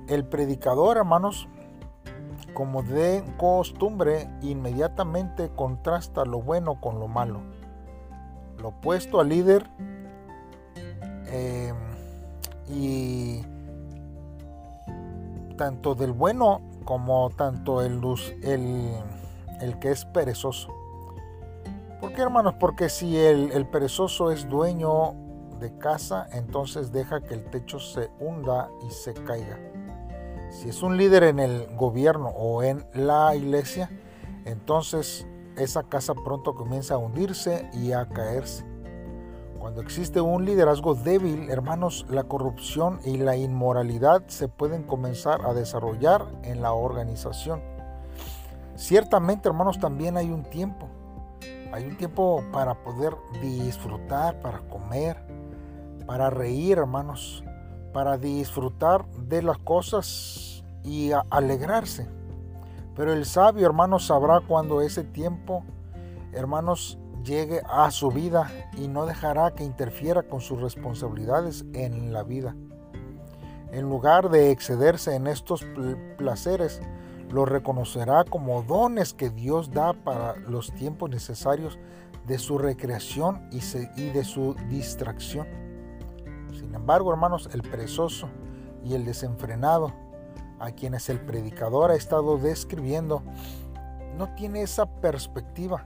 El 0.08 0.24
predicador, 0.24 0.96
hermanos, 0.96 1.46
como 2.54 2.82
de 2.82 3.22
costumbre, 3.36 4.30
inmediatamente 4.40 5.50
contrasta 5.54 6.24
lo 6.24 6.40
bueno 6.40 6.80
con 6.80 6.98
lo 7.00 7.06
malo. 7.06 7.42
Lo 8.58 8.68
opuesto 8.68 9.20
al 9.20 9.28
líder 9.28 9.68
em, 11.26 11.76
y 12.68 13.42
tanto 15.56 15.94
del 15.94 16.12
bueno 16.12 16.62
como 16.84 17.28
tanto 17.30 17.82
el, 17.82 18.00
el, 18.42 18.94
el 19.60 19.78
que 19.80 19.90
es 19.90 20.06
perezoso. 20.06 20.72
¿Por 22.00 22.12
qué 22.12 22.22
hermanos? 22.22 22.54
Porque 22.58 22.88
si 22.88 23.18
el, 23.18 23.52
el 23.52 23.66
perezoso 23.66 24.30
es 24.30 24.48
dueño 24.48 25.14
de 25.58 25.76
casa, 25.78 26.28
entonces 26.32 26.92
deja 26.92 27.20
que 27.20 27.34
el 27.34 27.44
techo 27.50 27.78
se 27.78 28.10
hunda 28.18 28.68
y 28.86 28.90
se 28.90 29.14
caiga. 29.14 29.58
Si 30.50 30.68
es 30.68 30.82
un 30.82 30.96
líder 30.96 31.24
en 31.24 31.40
el 31.40 31.66
gobierno 31.76 32.28
o 32.28 32.62
en 32.62 32.86
la 32.92 33.34
iglesia, 33.34 33.90
entonces 34.44 35.26
esa 35.56 35.84
casa 35.84 36.14
pronto 36.14 36.54
comienza 36.54 36.94
a 36.94 36.98
hundirse 36.98 37.68
y 37.72 37.92
a 37.92 38.06
caerse. 38.06 38.64
Cuando 39.58 39.80
existe 39.80 40.20
un 40.20 40.44
liderazgo 40.44 40.94
débil, 40.94 41.48
hermanos, 41.50 42.04
la 42.10 42.24
corrupción 42.24 43.00
y 43.04 43.16
la 43.16 43.36
inmoralidad 43.36 44.22
se 44.26 44.46
pueden 44.46 44.82
comenzar 44.82 45.46
a 45.46 45.54
desarrollar 45.54 46.26
en 46.42 46.60
la 46.60 46.72
organización. 46.72 47.62
Ciertamente, 48.76 49.48
hermanos, 49.48 49.78
también 49.78 50.16
hay 50.16 50.30
un 50.30 50.42
tiempo. 50.42 50.88
Hay 51.72 51.86
un 51.86 51.96
tiempo 51.96 52.44
para 52.52 52.74
poder 52.74 53.16
disfrutar, 53.40 54.38
para 54.40 54.58
comer, 54.68 55.16
para 56.06 56.30
reír, 56.30 56.78
hermanos, 56.78 57.44
para 57.92 58.18
disfrutar 58.18 59.06
de 59.12 59.42
las 59.42 59.58
cosas 59.58 60.64
y 60.82 61.12
alegrarse. 61.30 62.08
Pero 62.94 63.12
el 63.12 63.24
sabio, 63.24 63.66
hermanos, 63.66 64.06
sabrá 64.06 64.40
cuando 64.40 64.80
ese 64.82 65.04
tiempo, 65.04 65.64
hermanos, 66.32 66.98
llegue 67.24 67.62
a 67.68 67.90
su 67.90 68.10
vida 68.10 68.50
y 68.76 68.86
no 68.86 69.06
dejará 69.06 69.52
que 69.52 69.64
interfiera 69.64 70.22
con 70.22 70.40
sus 70.40 70.60
responsabilidades 70.60 71.64
en 71.72 72.12
la 72.12 72.22
vida. 72.22 72.54
En 73.72 73.88
lugar 73.88 74.30
de 74.30 74.50
excederse 74.50 75.14
en 75.14 75.26
estos 75.26 75.66
placeres, 76.16 76.80
lo 77.30 77.44
reconocerá 77.44 78.24
como 78.24 78.62
dones 78.62 79.14
que 79.14 79.30
Dios 79.30 79.72
da 79.72 79.94
para 79.94 80.36
los 80.36 80.72
tiempos 80.72 81.10
necesarios 81.10 81.78
de 82.26 82.38
su 82.38 82.58
recreación 82.58 83.48
y 83.50 84.10
de 84.10 84.24
su 84.24 84.54
distracción. 84.68 85.63
Sin 86.64 86.74
embargo, 86.74 87.12
hermanos, 87.12 87.50
el 87.52 87.60
perezoso 87.60 88.26
y 88.82 88.94
el 88.94 89.04
desenfrenado, 89.04 89.92
a 90.58 90.70
quienes 90.70 91.10
el 91.10 91.20
predicador 91.20 91.90
ha 91.90 91.94
estado 91.94 92.38
describiendo, 92.38 93.22
no 94.16 94.34
tiene 94.34 94.62
esa 94.62 94.86
perspectiva. 94.86 95.84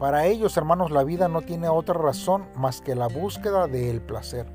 Para 0.00 0.26
ellos, 0.26 0.56
hermanos, 0.56 0.90
la 0.90 1.04
vida 1.04 1.28
no 1.28 1.42
tiene 1.42 1.68
otra 1.68 1.94
razón 1.94 2.48
más 2.56 2.80
que 2.80 2.96
la 2.96 3.06
búsqueda 3.06 3.68
del 3.68 4.02
placer. 4.02 4.46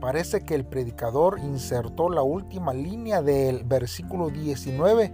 Parece 0.00 0.40
que 0.44 0.56
el 0.56 0.64
predicador 0.64 1.38
insertó 1.38 2.08
la 2.08 2.22
última 2.22 2.74
línea 2.74 3.22
del 3.22 3.62
versículo 3.62 4.28
19 4.28 5.12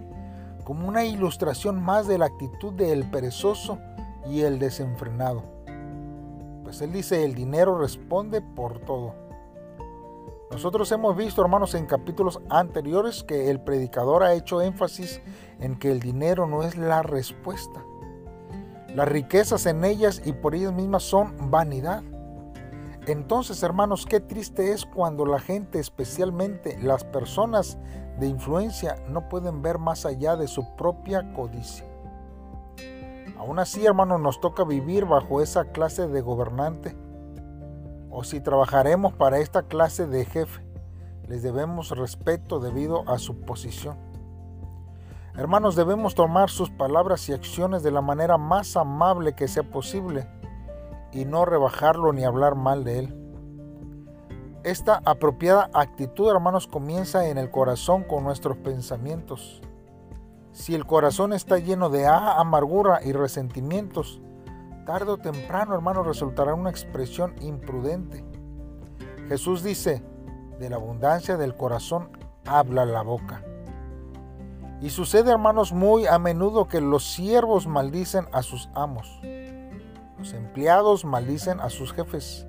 como 0.63 0.87
una 0.87 1.05
ilustración 1.05 1.79
más 1.79 2.07
de 2.07 2.17
la 2.17 2.25
actitud 2.25 2.73
del 2.73 3.07
perezoso 3.11 3.77
y 4.27 4.41
el 4.41 4.57
desenfrenado. 4.57 5.56
Pues 6.67 6.81
él 6.81 6.91
dice, 6.91 7.23
el 7.23 7.33
dinero 7.33 7.77
responde 7.77 8.41
por 8.41 8.79
todo. 8.79 9.15
Nosotros 10.51 10.91
hemos 10.91 11.15
visto, 11.15 11.41
hermanos, 11.41 11.73
en 11.75 11.85
capítulos 11.85 12.41
anteriores 12.49 13.23
que 13.23 13.49
el 13.49 13.61
predicador 13.61 14.21
ha 14.21 14.33
hecho 14.33 14.61
énfasis 14.61 15.21
en 15.61 15.79
que 15.79 15.89
el 15.89 16.01
dinero 16.01 16.45
no 16.45 16.63
es 16.63 16.75
la 16.75 17.03
respuesta. 17.03 17.85
Las 18.93 19.07
riquezas 19.07 19.65
en 19.65 19.85
ellas 19.85 20.21
y 20.25 20.33
por 20.33 20.55
ellas 20.55 20.73
mismas 20.73 21.03
son 21.03 21.49
vanidad. 21.49 22.03
Entonces, 23.05 23.63
hermanos, 23.63 24.05
qué 24.05 24.19
triste 24.19 24.73
es 24.73 24.85
cuando 24.85 25.25
la 25.25 25.39
gente, 25.39 25.79
especialmente 25.79 26.77
las 26.81 27.05
personas 27.05 27.77
de 28.19 28.27
influencia, 28.27 28.97
no 29.07 29.29
pueden 29.29 29.61
ver 29.61 29.77
más 29.77 30.05
allá 30.05 30.35
de 30.35 30.49
su 30.49 30.75
propia 30.75 31.31
codicia. 31.31 31.86
Aún 33.37 33.59
así, 33.59 33.85
hermanos, 33.85 34.19
nos 34.19 34.41
toca 34.41 34.63
vivir 34.63 35.05
bajo 35.05 35.41
esa 35.41 35.65
clase 35.65 36.07
de 36.07 36.21
gobernante. 36.21 36.97
O 38.09 38.23
si 38.23 38.41
trabajaremos 38.41 39.13
para 39.13 39.37
esta 39.37 39.63
clase 39.63 40.07
de 40.07 40.25
jefe, 40.25 40.65
les 41.27 41.43
debemos 41.43 41.91
respeto 41.91 42.59
debido 42.59 43.07
a 43.07 43.19
su 43.19 43.41
posición. 43.41 43.97
Hermanos, 45.35 45.75
debemos 45.75 46.15
tomar 46.15 46.49
sus 46.49 46.71
palabras 46.71 47.29
y 47.29 47.33
acciones 47.33 47.83
de 47.83 47.91
la 47.91 48.01
manera 48.01 48.39
más 48.39 48.75
amable 48.75 49.33
que 49.33 49.47
sea 49.47 49.63
posible 49.63 50.27
y 51.11 51.25
no 51.25 51.45
rebajarlo 51.45 52.11
ni 52.13 52.23
hablar 52.23 52.55
mal 52.55 52.83
de 52.83 52.99
él. 52.99 53.27
Esta 54.63 55.01
apropiada 55.05 55.69
actitud, 55.73 56.31
hermanos, 56.31 56.65
comienza 56.65 57.27
en 57.29 57.37
el 57.37 57.51
corazón 57.51 58.03
con 58.03 58.23
nuestros 58.23 58.57
pensamientos. 58.57 59.61
Si 60.57 60.73
el 60.73 60.87
corazón 60.87 61.33
está 61.33 61.59
lleno 61.59 61.91
de 61.91 62.07
amargura 62.07 62.99
y 63.05 63.11
resentimientos, 63.11 64.19
tarde 64.87 65.11
o 65.11 65.17
temprano, 65.17 65.75
hermanos, 65.75 66.07
resultará 66.07 66.55
una 66.55 66.71
expresión 66.71 67.35
imprudente. 67.41 68.25
Jesús 69.27 69.61
dice, 69.61 70.03
de 70.57 70.71
la 70.71 70.77
abundancia 70.77 71.37
del 71.37 71.55
corazón 71.55 72.09
habla 72.43 72.85
la 72.85 73.03
boca. 73.03 73.43
Y 74.81 74.89
sucede, 74.89 75.29
hermanos, 75.29 75.73
muy 75.73 76.07
a 76.07 76.17
menudo 76.17 76.67
que 76.67 76.81
los 76.81 77.05
siervos 77.05 77.67
maldicen 77.67 78.25
a 78.31 78.41
sus 78.41 78.67
amos. 78.73 79.21
Los 80.17 80.33
empleados 80.33 81.05
maldicen 81.05 81.61
a 81.61 81.69
sus 81.69 81.93
jefes 81.93 82.47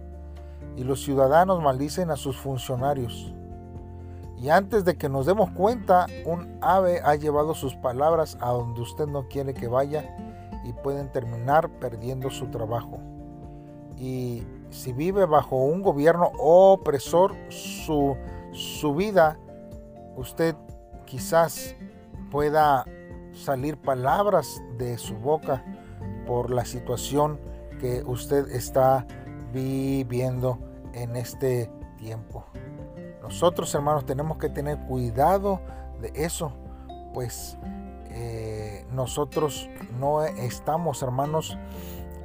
y 0.77 0.83
los 0.83 1.03
ciudadanos 1.03 1.63
maldicen 1.63 2.11
a 2.11 2.17
sus 2.17 2.39
funcionarios. 2.39 3.35
Y 4.41 4.51
antes 4.51 4.85
de 4.85 4.97
que 4.97 5.09
nos 5.09 5.27
demos 5.27 5.51
cuenta, 5.51 6.07
un 6.25 6.59
ave 6.61 7.01
ha 7.05 7.17
llevado 7.17 7.55
sus 7.55 7.75
palabras 7.75 8.39
a 8.41 8.51
donde 8.51 8.81
usted 8.81 9.07
no 9.07 9.29
quiere 9.29 9.53
que 9.53 9.67
vaya 9.67 10.17
y 10.65 10.73
pueden 10.73 11.11
terminar 11.11 11.69
perdiendo 11.81 12.31
su 12.31 12.47
trabajo. 12.47 13.01
Y 13.97 14.45
si 14.71 14.93
vive 14.93 15.27
bajo 15.27 15.57
un 15.57 15.83
gobierno 15.83 16.31
opresor, 16.39 17.35
su, 17.49 18.17
su 18.53 18.95
vida, 18.95 19.39
usted 20.17 20.55
quizás 21.05 21.75
pueda 22.31 22.85
salir 23.33 23.77
palabras 23.77 24.63
de 24.77 24.99
su 24.99 25.17
boca 25.17 25.65
por 26.27 26.51
la 26.51 26.65
situación 26.65 27.41
que 27.81 28.05
usted 28.05 28.49
está 28.51 29.07
viviendo 29.53 30.59
en 30.93 31.17
este 31.17 31.71
tiempo. 31.97 32.45
Nosotros, 33.29 33.75
hermanos, 33.75 34.07
tenemos 34.07 34.39
que 34.39 34.49
tener 34.49 34.79
cuidado 34.87 35.61
de 36.01 36.11
eso, 36.15 36.51
pues 37.13 37.59
eh, 38.09 38.87
nosotros 38.91 39.69
no 40.01 40.25
estamos, 40.25 41.03
hermanos, 41.03 41.59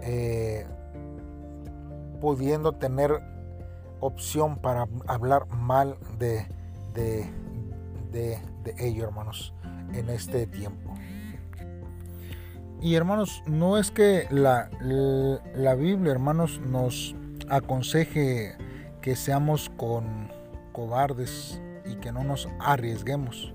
eh, 0.02 0.66
pudiendo 2.22 2.72
tener 2.72 3.12
opción 4.00 4.56
para 4.60 4.88
hablar 5.06 5.46
mal 5.50 5.98
de, 6.18 6.48
de, 6.94 7.30
de, 8.14 8.40
ello, 8.78 9.04
hermanos, 9.04 9.54
en 9.92 10.10
este 10.10 10.48
tiempo. 10.48 10.94
Y 12.82 12.96
hermanos, 12.96 13.44
no 13.46 13.78
es 13.78 13.92
que 13.92 14.26
la, 14.32 14.70
la 15.54 15.76
Biblia, 15.76 16.14
hermanos, 16.14 16.62
nos 16.62 17.14
aconseje 17.50 18.56
que 19.02 19.18
seamos 19.18 19.70
con 19.76 20.33
cobardes 20.74 21.62
y 21.86 21.96
que 21.96 22.12
no 22.12 22.26
nos 22.26 22.50
arriesguemos. 22.60 23.54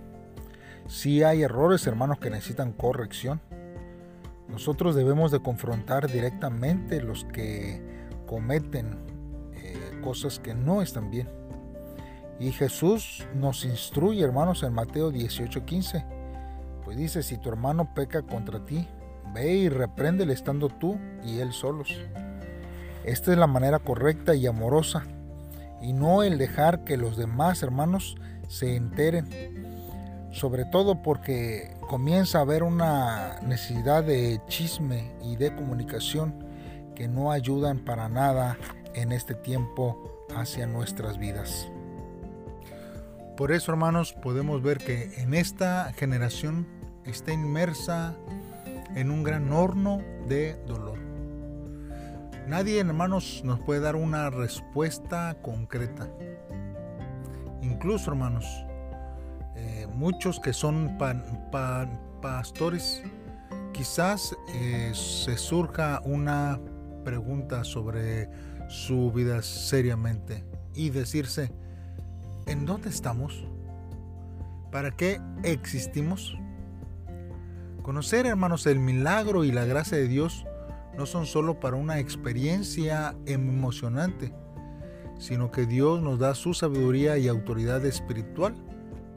Si 0.86 1.22
hay 1.22 1.42
errores, 1.42 1.86
hermanos, 1.86 2.18
que 2.18 2.30
necesitan 2.30 2.72
corrección. 2.72 3.42
Nosotros 4.48 4.94
debemos 4.94 5.30
de 5.30 5.40
confrontar 5.40 6.10
directamente 6.10 7.02
los 7.02 7.24
que 7.26 7.82
cometen 8.26 8.96
eh, 9.52 10.00
cosas 10.02 10.38
que 10.38 10.54
no 10.54 10.80
están 10.80 11.10
bien. 11.10 11.28
Y 12.40 12.52
Jesús 12.52 13.26
nos 13.34 13.66
instruye, 13.66 14.24
hermanos, 14.24 14.62
en 14.62 14.72
Mateo 14.72 15.12
18:15. 15.12 16.06
Pues 16.84 16.96
dice, 16.96 17.22
si 17.22 17.36
tu 17.36 17.50
hermano 17.50 17.92
peca 17.94 18.22
contra 18.22 18.64
ti, 18.64 18.88
ve 19.34 19.56
y 19.56 19.68
repréndele 19.68 20.32
estando 20.32 20.70
tú 20.70 20.98
y 21.22 21.40
él 21.40 21.52
solos. 21.52 21.94
Esta 23.04 23.32
es 23.32 23.38
la 23.38 23.46
manera 23.46 23.78
correcta 23.78 24.34
y 24.34 24.46
amorosa, 24.46 25.04
y 25.80 25.92
no 25.92 26.22
el 26.22 26.38
dejar 26.38 26.84
que 26.84 26.96
los 26.96 27.16
demás 27.16 27.62
hermanos 27.62 28.16
se 28.48 28.76
enteren, 28.76 29.28
sobre 30.32 30.64
todo 30.64 31.02
porque 31.02 31.76
comienza 31.88 32.38
a 32.38 32.42
haber 32.42 32.62
una 32.62 33.40
necesidad 33.42 34.04
de 34.04 34.40
chisme 34.48 35.12
y 35.22 35.36
de 35.36 35.54
comunicación 35.54 36.44
que 36.94 37.08
no 37.08 37.30
ayudan 37.30 37.78
para 37.78 38.08
nada 38.08 38.58
en 38.94 39.12
este 39.12 39.34
tiempo 39.34 40.26
hacia 40.34 40.66
nuestras 40.66 41.18
vidas. 41.18 41.68
Por 43.36 43.52
eso, 43.52 43.70
hermanos, 43.70 44.12
podemos 44.14 44.62
ver 44.62 44.78
que 44.78 45.22
en 45.22 45.32
esta 45.32 45.92
generación 45.92 46.66
está 47.04 47.32
inmersa 47.32 48.16
en 48.96 49.10
un 49.10 49.22
gran 49.22 49.52
horno 49.52 50.02
de 50.28 50.54
dolor. 50.66 51.07
Nadie, 52.48 52.80
hermanos, 52.80 53.42
nos 53.44 53.60
puede 53.60 53.80
dar 53.80 53.94
una 53.94 54.30
respuesta 54.30 55.36
concreta. 55.42 56.08
Incluso, 57.60 58.10
hermanos, 58.10 58.46
eh, 59.54 59.86
muchos 59.92 60.40
que 60.40 60.54
son 60.54 60.96
pastores, 62.22 63.02
quizás 63.74 64.34
eh, 64.54 64.92
se 64.94 65.36
surja 65.36 66.00
una 66.06 66.58
pregunta 67.04 67.64
sobre 67.64 68.30
su 68.68 69.12
vida 69.12 69.42
seriamente 69.42 70.42
y 70.74 70.88
decirse, 70.88 71.52
¿en 72.46 72.64
dónde 72.64 72.88
estamos? 72.88 73.44
¿Para 74.72 74.92
qué 74.92 75.20
existimos? 75.42 76.34
Conocer, 77.82 78.24
hermanos, 78.24 78.66
el 78.66 78.78
milagro 78.78 79.44
y 79.44 79.52
la 79.52 79.66
gracia 79.66 79.98
de 79.98 80.08
Dios 80.08 80.46
no 80.98 81.06
son 81.06 81.26
solo 81.26 81.60
para 81.60 81.76
una 81.76 82.00
experiencia 82.00 83.14
emocionante, 83.24 84.34
sino 85.16 85.52
que 85.52 85.64
Dios 85.64 86.02
nos 86.02 86.18
da 86.18 86.34
su 86.34 86.54
sabiduría 86.54 87.16
y 87.18 87.28
autoridad 87.28 87.86
espiritual 87.86 88.56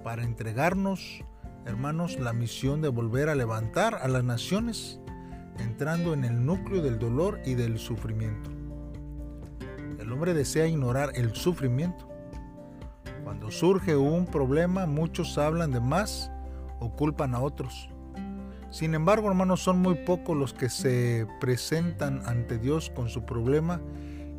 para 0.04 0.24
entregarnos, 0.24 1.24
hermanos, 1.66 2.20
la 2.20 2.34
misión 2.34 2.84
de 2.84 2.90
volver 2.90 3.30
a 3.30 3.36
levantar 3.36 3.96
a 3.96 4.08
las 4.08 4.24
naciones, 4.24 5.00
entrando 5.58 6.14
en 6.14 6.24
el 6.24 6.46
núcleo 6.46 6.84
del 6.84 7.00
dolor 7.00 7.40
y 7.46 7.56
del 7.56 7.80
sufrimiento. 7.80 8.52
El 10.00 10.12
hombre 10.12 10.36
desea 10.36 10.68
ignorar 10.68 11.10
el 11.16 11.34
sufrimiento. 11.34 12.08
Cuando 13.24 13.50
surge 13.50 13.96
un 13.96 14.28
problema, 14.28 14.86
muchos 14.86 15.36
hablan 15.40 15.72
de 15.72 15.80
más 15.80 16.32
o 16.80 16.96
culpan 16.96 17.34
a 17.34 17.40
otros. 17.40 17.91
Sin 18.72 18.96
embargo, 18.96 19.28
hermanos, 19.28 19.62
son 19.62 19.80
muy 19.80 19.96
pocos 19.96 20.36
los 20.36 20.54
que 20.54 20.70
se 20.70 21.28
presentan 21.42 22.22
ante 22.26 22.58
Dios 22.58 22.90
con 22.90 23.10
su 23.10 23.26
problema 23.26 23.82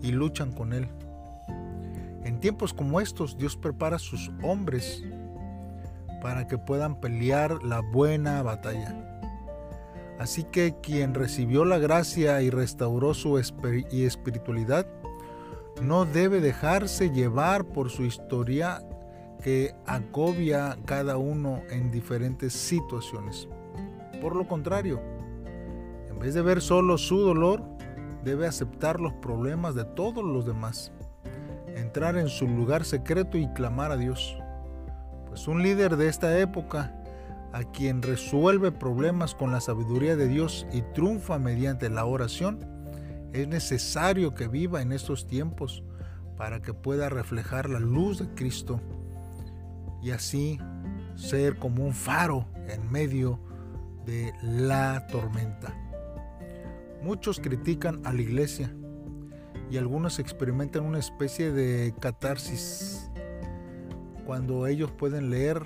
y 0.01 0.11
luchan 0.11 0.53
con 0.53 0.73
él. 0.73 0.89
En 2.25 2.41
tiempos 2.41 2.73
como 2.73 3.01
estos, 3.01 3.37
Dios 3.37 3.57
prepara 3.59 3.97
a 3.97 3.99
sus 3.99 4.31
hombres 4.43 5.05
para 6.23 6.47
que 6.47 6.57
puedan 6.57 6.99
pelear 6.99 7.63
la 7.63 7.81
buena 7.81 8.43
batalla. 8.43 8.97
Así 10.19 10.45
que 10.45 10.77
quien 10.83 11.13
recibió 11.13 11.67
la 11.67 11.79
gracia 11.79 12.41
y 12.41 12.49
restauró 12.49 13.13
su 13.13 13.39
espiritualidad, 13.39 14.87
no 15.83 16.07
debe 16.07 16.41
dejarse 16.41 17.11
llevar 17.11 17.65
por 17.65 17.91
su 17.91 18.05
historia 18.05 18.83
que 19.43 19.75
agobia 19.85 20.79
cada 20.87 21.19
uno 21.19 21.61
en 21.71 21.91
diferentes 21.91 22.55
situaciones. 22.55 23.49
Por 24.23 24.37
lo 24.37 24.47
contrario, 24.47 25.01
en 26.09 26.21
vez 26.21 26.33
de 26.35 26.43
ver 26.43 26.63
solo 26.63 26.97
su 26.97 27.19
dolor, 27.19 27.61
debe 28.23 28.47
aceptar 28.47 29.01
los 29.01 29.13
problemas 29.15 29.75
de 29.75 29.85
todos 29.85 30.23
los 30.25 30.47
demás, 30.47 30.93
entrar 31.75 32.17
en 32.17 32.29
su 32.29 32.47
lugar 32.47 32.85
secreto 32.85 33.37
y 33.37 33.49
clamar 33.49 33.91
a 33.91 33.97
Dios. 33.97 34.39
Pues 35.27 35.49
un 35.49 35.61
líder 35.61 35.97
de 35.97 36.07
esta 36.07 36.39
época, 36.39 36.95
a 37.53 37.65
quien 37.65 38.01
resuelve 38.01 38.71
problemas 38.71 39.35
con 39.35 39.51
la 39.51 39.61
sabiduría 39.61 40.15
de 40.15 40.29
Dios 40.29 40.69
y 40.73 40.83
triunfa 40.83 41.41
mediante 41.41 41.91
la 41.91 42.05
oración, 42.05 42.61
es 43.33 43.49
necesario 43.49 44.35
que 44.35 44.47
viva 44.47 44.83
en 44.83 44.93
estos 44.93 45.27
tiempos 45.27 45.83
para 46.37 46.63
que 46.63 46.75
pueda 46.75 47.09
reflejar 47.09 47.69
la 47.69 47.81
luz 47.81 48.21
de 48.21 48.29
Cristo 48.37 48.81
y 50.01 50.13
así 50.13 50.61
ser 51.17 51.57
como 51.57 51.85
un 51.85 51.93
faro 51.93 52.47
en 52.69 52.89
medio 52.89 53.41
de 54.07 54.33
la 54.43 55.07
tormenta. 55.09 55.75
Muchos 57.03 57.41
critican 57.41 58.01
a 58.05 58.13
la 58.13 58.23
iglesia 58.23 58.73
y 59.71 59.77
algunos 59.77 60.19
experimentan 60.19 60.85
una 60.85 60.99
especie 60.99 61.51
de 61.51 61.95
catarsis 61.99 63.11
cuando 64.27 64.67
ellos 64.67 64.91
pueden 64.91 65.31
leer 65.31 65.63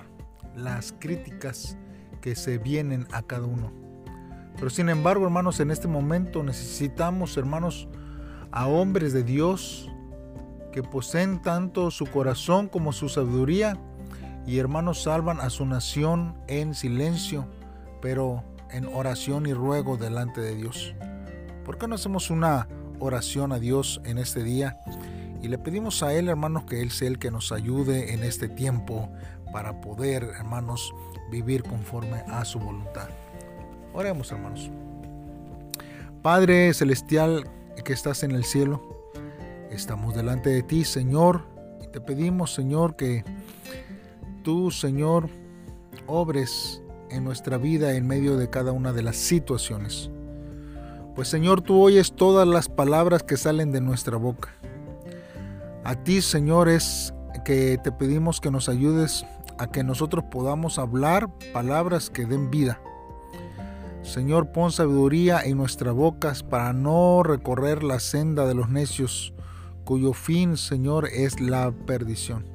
las 0.55 0.93
críticas 0.97 1.77
que 2.21 2.35
se 2.35 2.57
vienen 2.57 3.07
a 3.11 3.21
cada 3.21 3.45
uno. 3.45 3.71
Pero 4.55 4.69
sin 4.69 4.89
embargo, 4.89 5.25
hermanos, 5.25 5.59
en 5.59 5.69
este 5.69 5.87
momento 5.87 6.41
necesitamos, 6.41 7.37
hermanos, 7.37 7.87
a 8.51 8.67
hombres 8.67 9.13
de 9.13 9.23
Dios 9.23 9.89
que 10.71 10.81
poseen 10.81 11.41
tanto 11.41 11.91
su 11.91 12.05
corazón 12.07 12.67
como 12.67 12.91
su 12.91 13.09
sabiduría 13.09 13.77
y 14.47 14.57
hermanos 14.57 15.03
salvan 15.03 15.39
a 15.39 15.49
su 15.49 15.65
nación 15.65 16.35
en 16.47 16.73
silencio 16.73 17.47
pero 18.07 18.41
en 18.71 18.85
oración 18.85 19.47
y 19.47 19.53
ruego 19.53 19.97
delante 19.97 20.39
de 20.39 20.55
Dios. 20.55 20.95
¿Por 21.65 21.77
qué 21.77 21.89
no 21.89 21.95
hacemos 21.95 22.29
una 22.29 22.69
oración 22.99 23.51
a 23.51 23.59
Dios 23.59 23.99
en 24.05 24.17
este 24.17 24.43
día 24.43 24.79
y 25.41 25.49
le 25.49 25.57
pedimos 25.57 26.01
a 26.03 26.13
Él, 26.13 26.29
hermanos, 26.29 26.63
que 26.63 26.81
Él 26.81 26.91
sea 26.91 27.09
el 27.09 27.19
que 27.19 27.31
nos 27.31 27.51
ayude 27.51 28.13
en 28.13 28.23
este 28.23 28.47
tiempo 28.47 29.09
para 29.51 29.81
poder, 29.81 30.23
hermanos, 30.23 30.93
vivir 31.29 31.63
conforme 31.63 32.23
a 32.29 32.45
su 32.45 32.59
voluntad. 32.59 33.09
Oremos, 33.93 34.31
hermanos. 34.31 34.71
Padre 36.21 36.73
Celestial 36.73 37.43
que 37.83 37.91
estás 37.91 38.23
en 38.23 38.31
el 38.31 38.45
cielo, 38.45 39.11
estamos 39.69 40.15
delante 40.15 40.49
de 40.49 40.63
ti, 40.63 40.85
Señor, 40.85 41.45
y 41.83 41.87
te 41.91 41.99
pedimos, 41.99 42.53
Señor, 42.53 42.95
que 42.95 43.25
tú, 44.43 44.71
Señor, 44.71 45.29
obres 46.05 46.81
en 47.09 47.23
nuestra 47.23 47.57
vida 47.57 47.93
en 47.93 48.07
medio 48.07 48.37
de 48.37 48.49
cada 48.49 48.71
una 48.71 48.93
de 48.93 49.03
las 49.03 49.15
situaciones. 49.15 50.09
Pues 51.15 51.27
Señor, 51.27 51.61
tú 51.61 51.81
oyes 51.81 52.13
todas 52.13 52.47
las 52.47 52.69
palabras 52.69 53.23
que 53.23 53.37
salen 53.37 53.71
de 53.71 53.81
nuestra 53.81 54.17
boca. 54.17 54.49
A 55.83 55.95
ti, 55.95 56.21
Señor, 56.21 56.69
es 56.69 57.13
que 57.43 57.79
te 57.83 57.91
pedimos 57.91 58.39
que 58.39 58.51
nos 58.51 58.69
ayudes 58.69 59.25
a 59.57 59.67
que 59.67 59.83
nosotros 59.83 60.25
podamos 60.29 60.77
hablar 60.77 61.29
palabras 61.53 62.09
que 62.09 62.25
den 62.25 62.51
vida. 62.51 62.79
Señor, 64.03 64.51
pon 64.51 64.71
sabiduría 64.71 65.41
en 65.41 65.57
nuestras 65.57 65.93
bocas 65.93 66.43
para 66.43 66.71
no 66.71 67.23
recorrer 67.23 67.83
la 67.83 67.99
senda 67.99 68.45
de 68.45 68.53
los 68.53 68.69
necios, 68.69 69.33
cuyo 69.83 70.13
fin, 70.13 70.55
Señor, 70.55 71.07
es 71.07 71.41
la 71.41 71.71
perdición. 71.71 72.45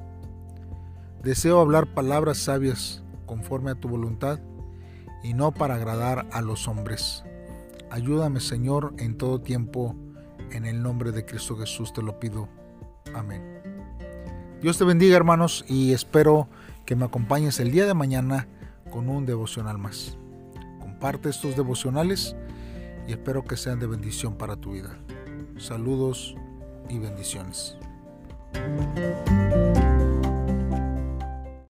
Deseo 1.21 1.59
hablar 1.59 1.93
palabras 1.93 2.37
sabias 2.37 3.02
conforme 3.25 3.71
a 3.71 3.75
tu 3.75 3.87
voluntad 3.87 4.39
y 5.23 5.33
no 5.33 5.51
para 5.51 5.75
agradar 5.75 6.27
a 6.31 6.41
los 6.41 6.67
hombres. 6.67 7.23
Ayúdame, 7.89 8.39
Señor, 8.39 8.93
en 8.97 9.17
todo 9.17 9.41
tiempo. 9.41 9.95
En 10.51 10.65
el 10.65 10.83
nombre 10.83 11.11
de 11.11 11.25
Cristo 11.25 11.57
Jesús 11.57 11.93
te 11.93 12.01
lo 12.01 12.19
pido. 12.19 12.47
Amén. 13.15 13.41
Dios 14.61 14.77
te 14.77 14.83
bendiga, 14.83 15.17
hermanos, 15.17 15.65
y 15.67 15.93
espero 15.93 16.47
que 16.85 16.95
me 16.95 17.05
acompañes 17.05 17.59
el 17.59 17.71
día 17.71 17.85
de 17.85 17.93
mañana 17.93 18.47
con 18.91 19.09
un 19.09 19.25
devocional 19.25 19.77
más. 19.77 20.17
Comparte 20.79 21.29
estos 21.29 21.55
devocionales 21.55 22.35
y 23.07 23.11
espero 23.11 23.43
que 23.43 23.57
sean 23.57 23.79
de 23.79 23.87
bendición 23.87 24.35
para 24.35 24.55
tu 24.55 24.71
vida. 24.71 24.97
Saludos 25.57 26.35
y 26.89 26.99
bendiciones. 26.99 27.77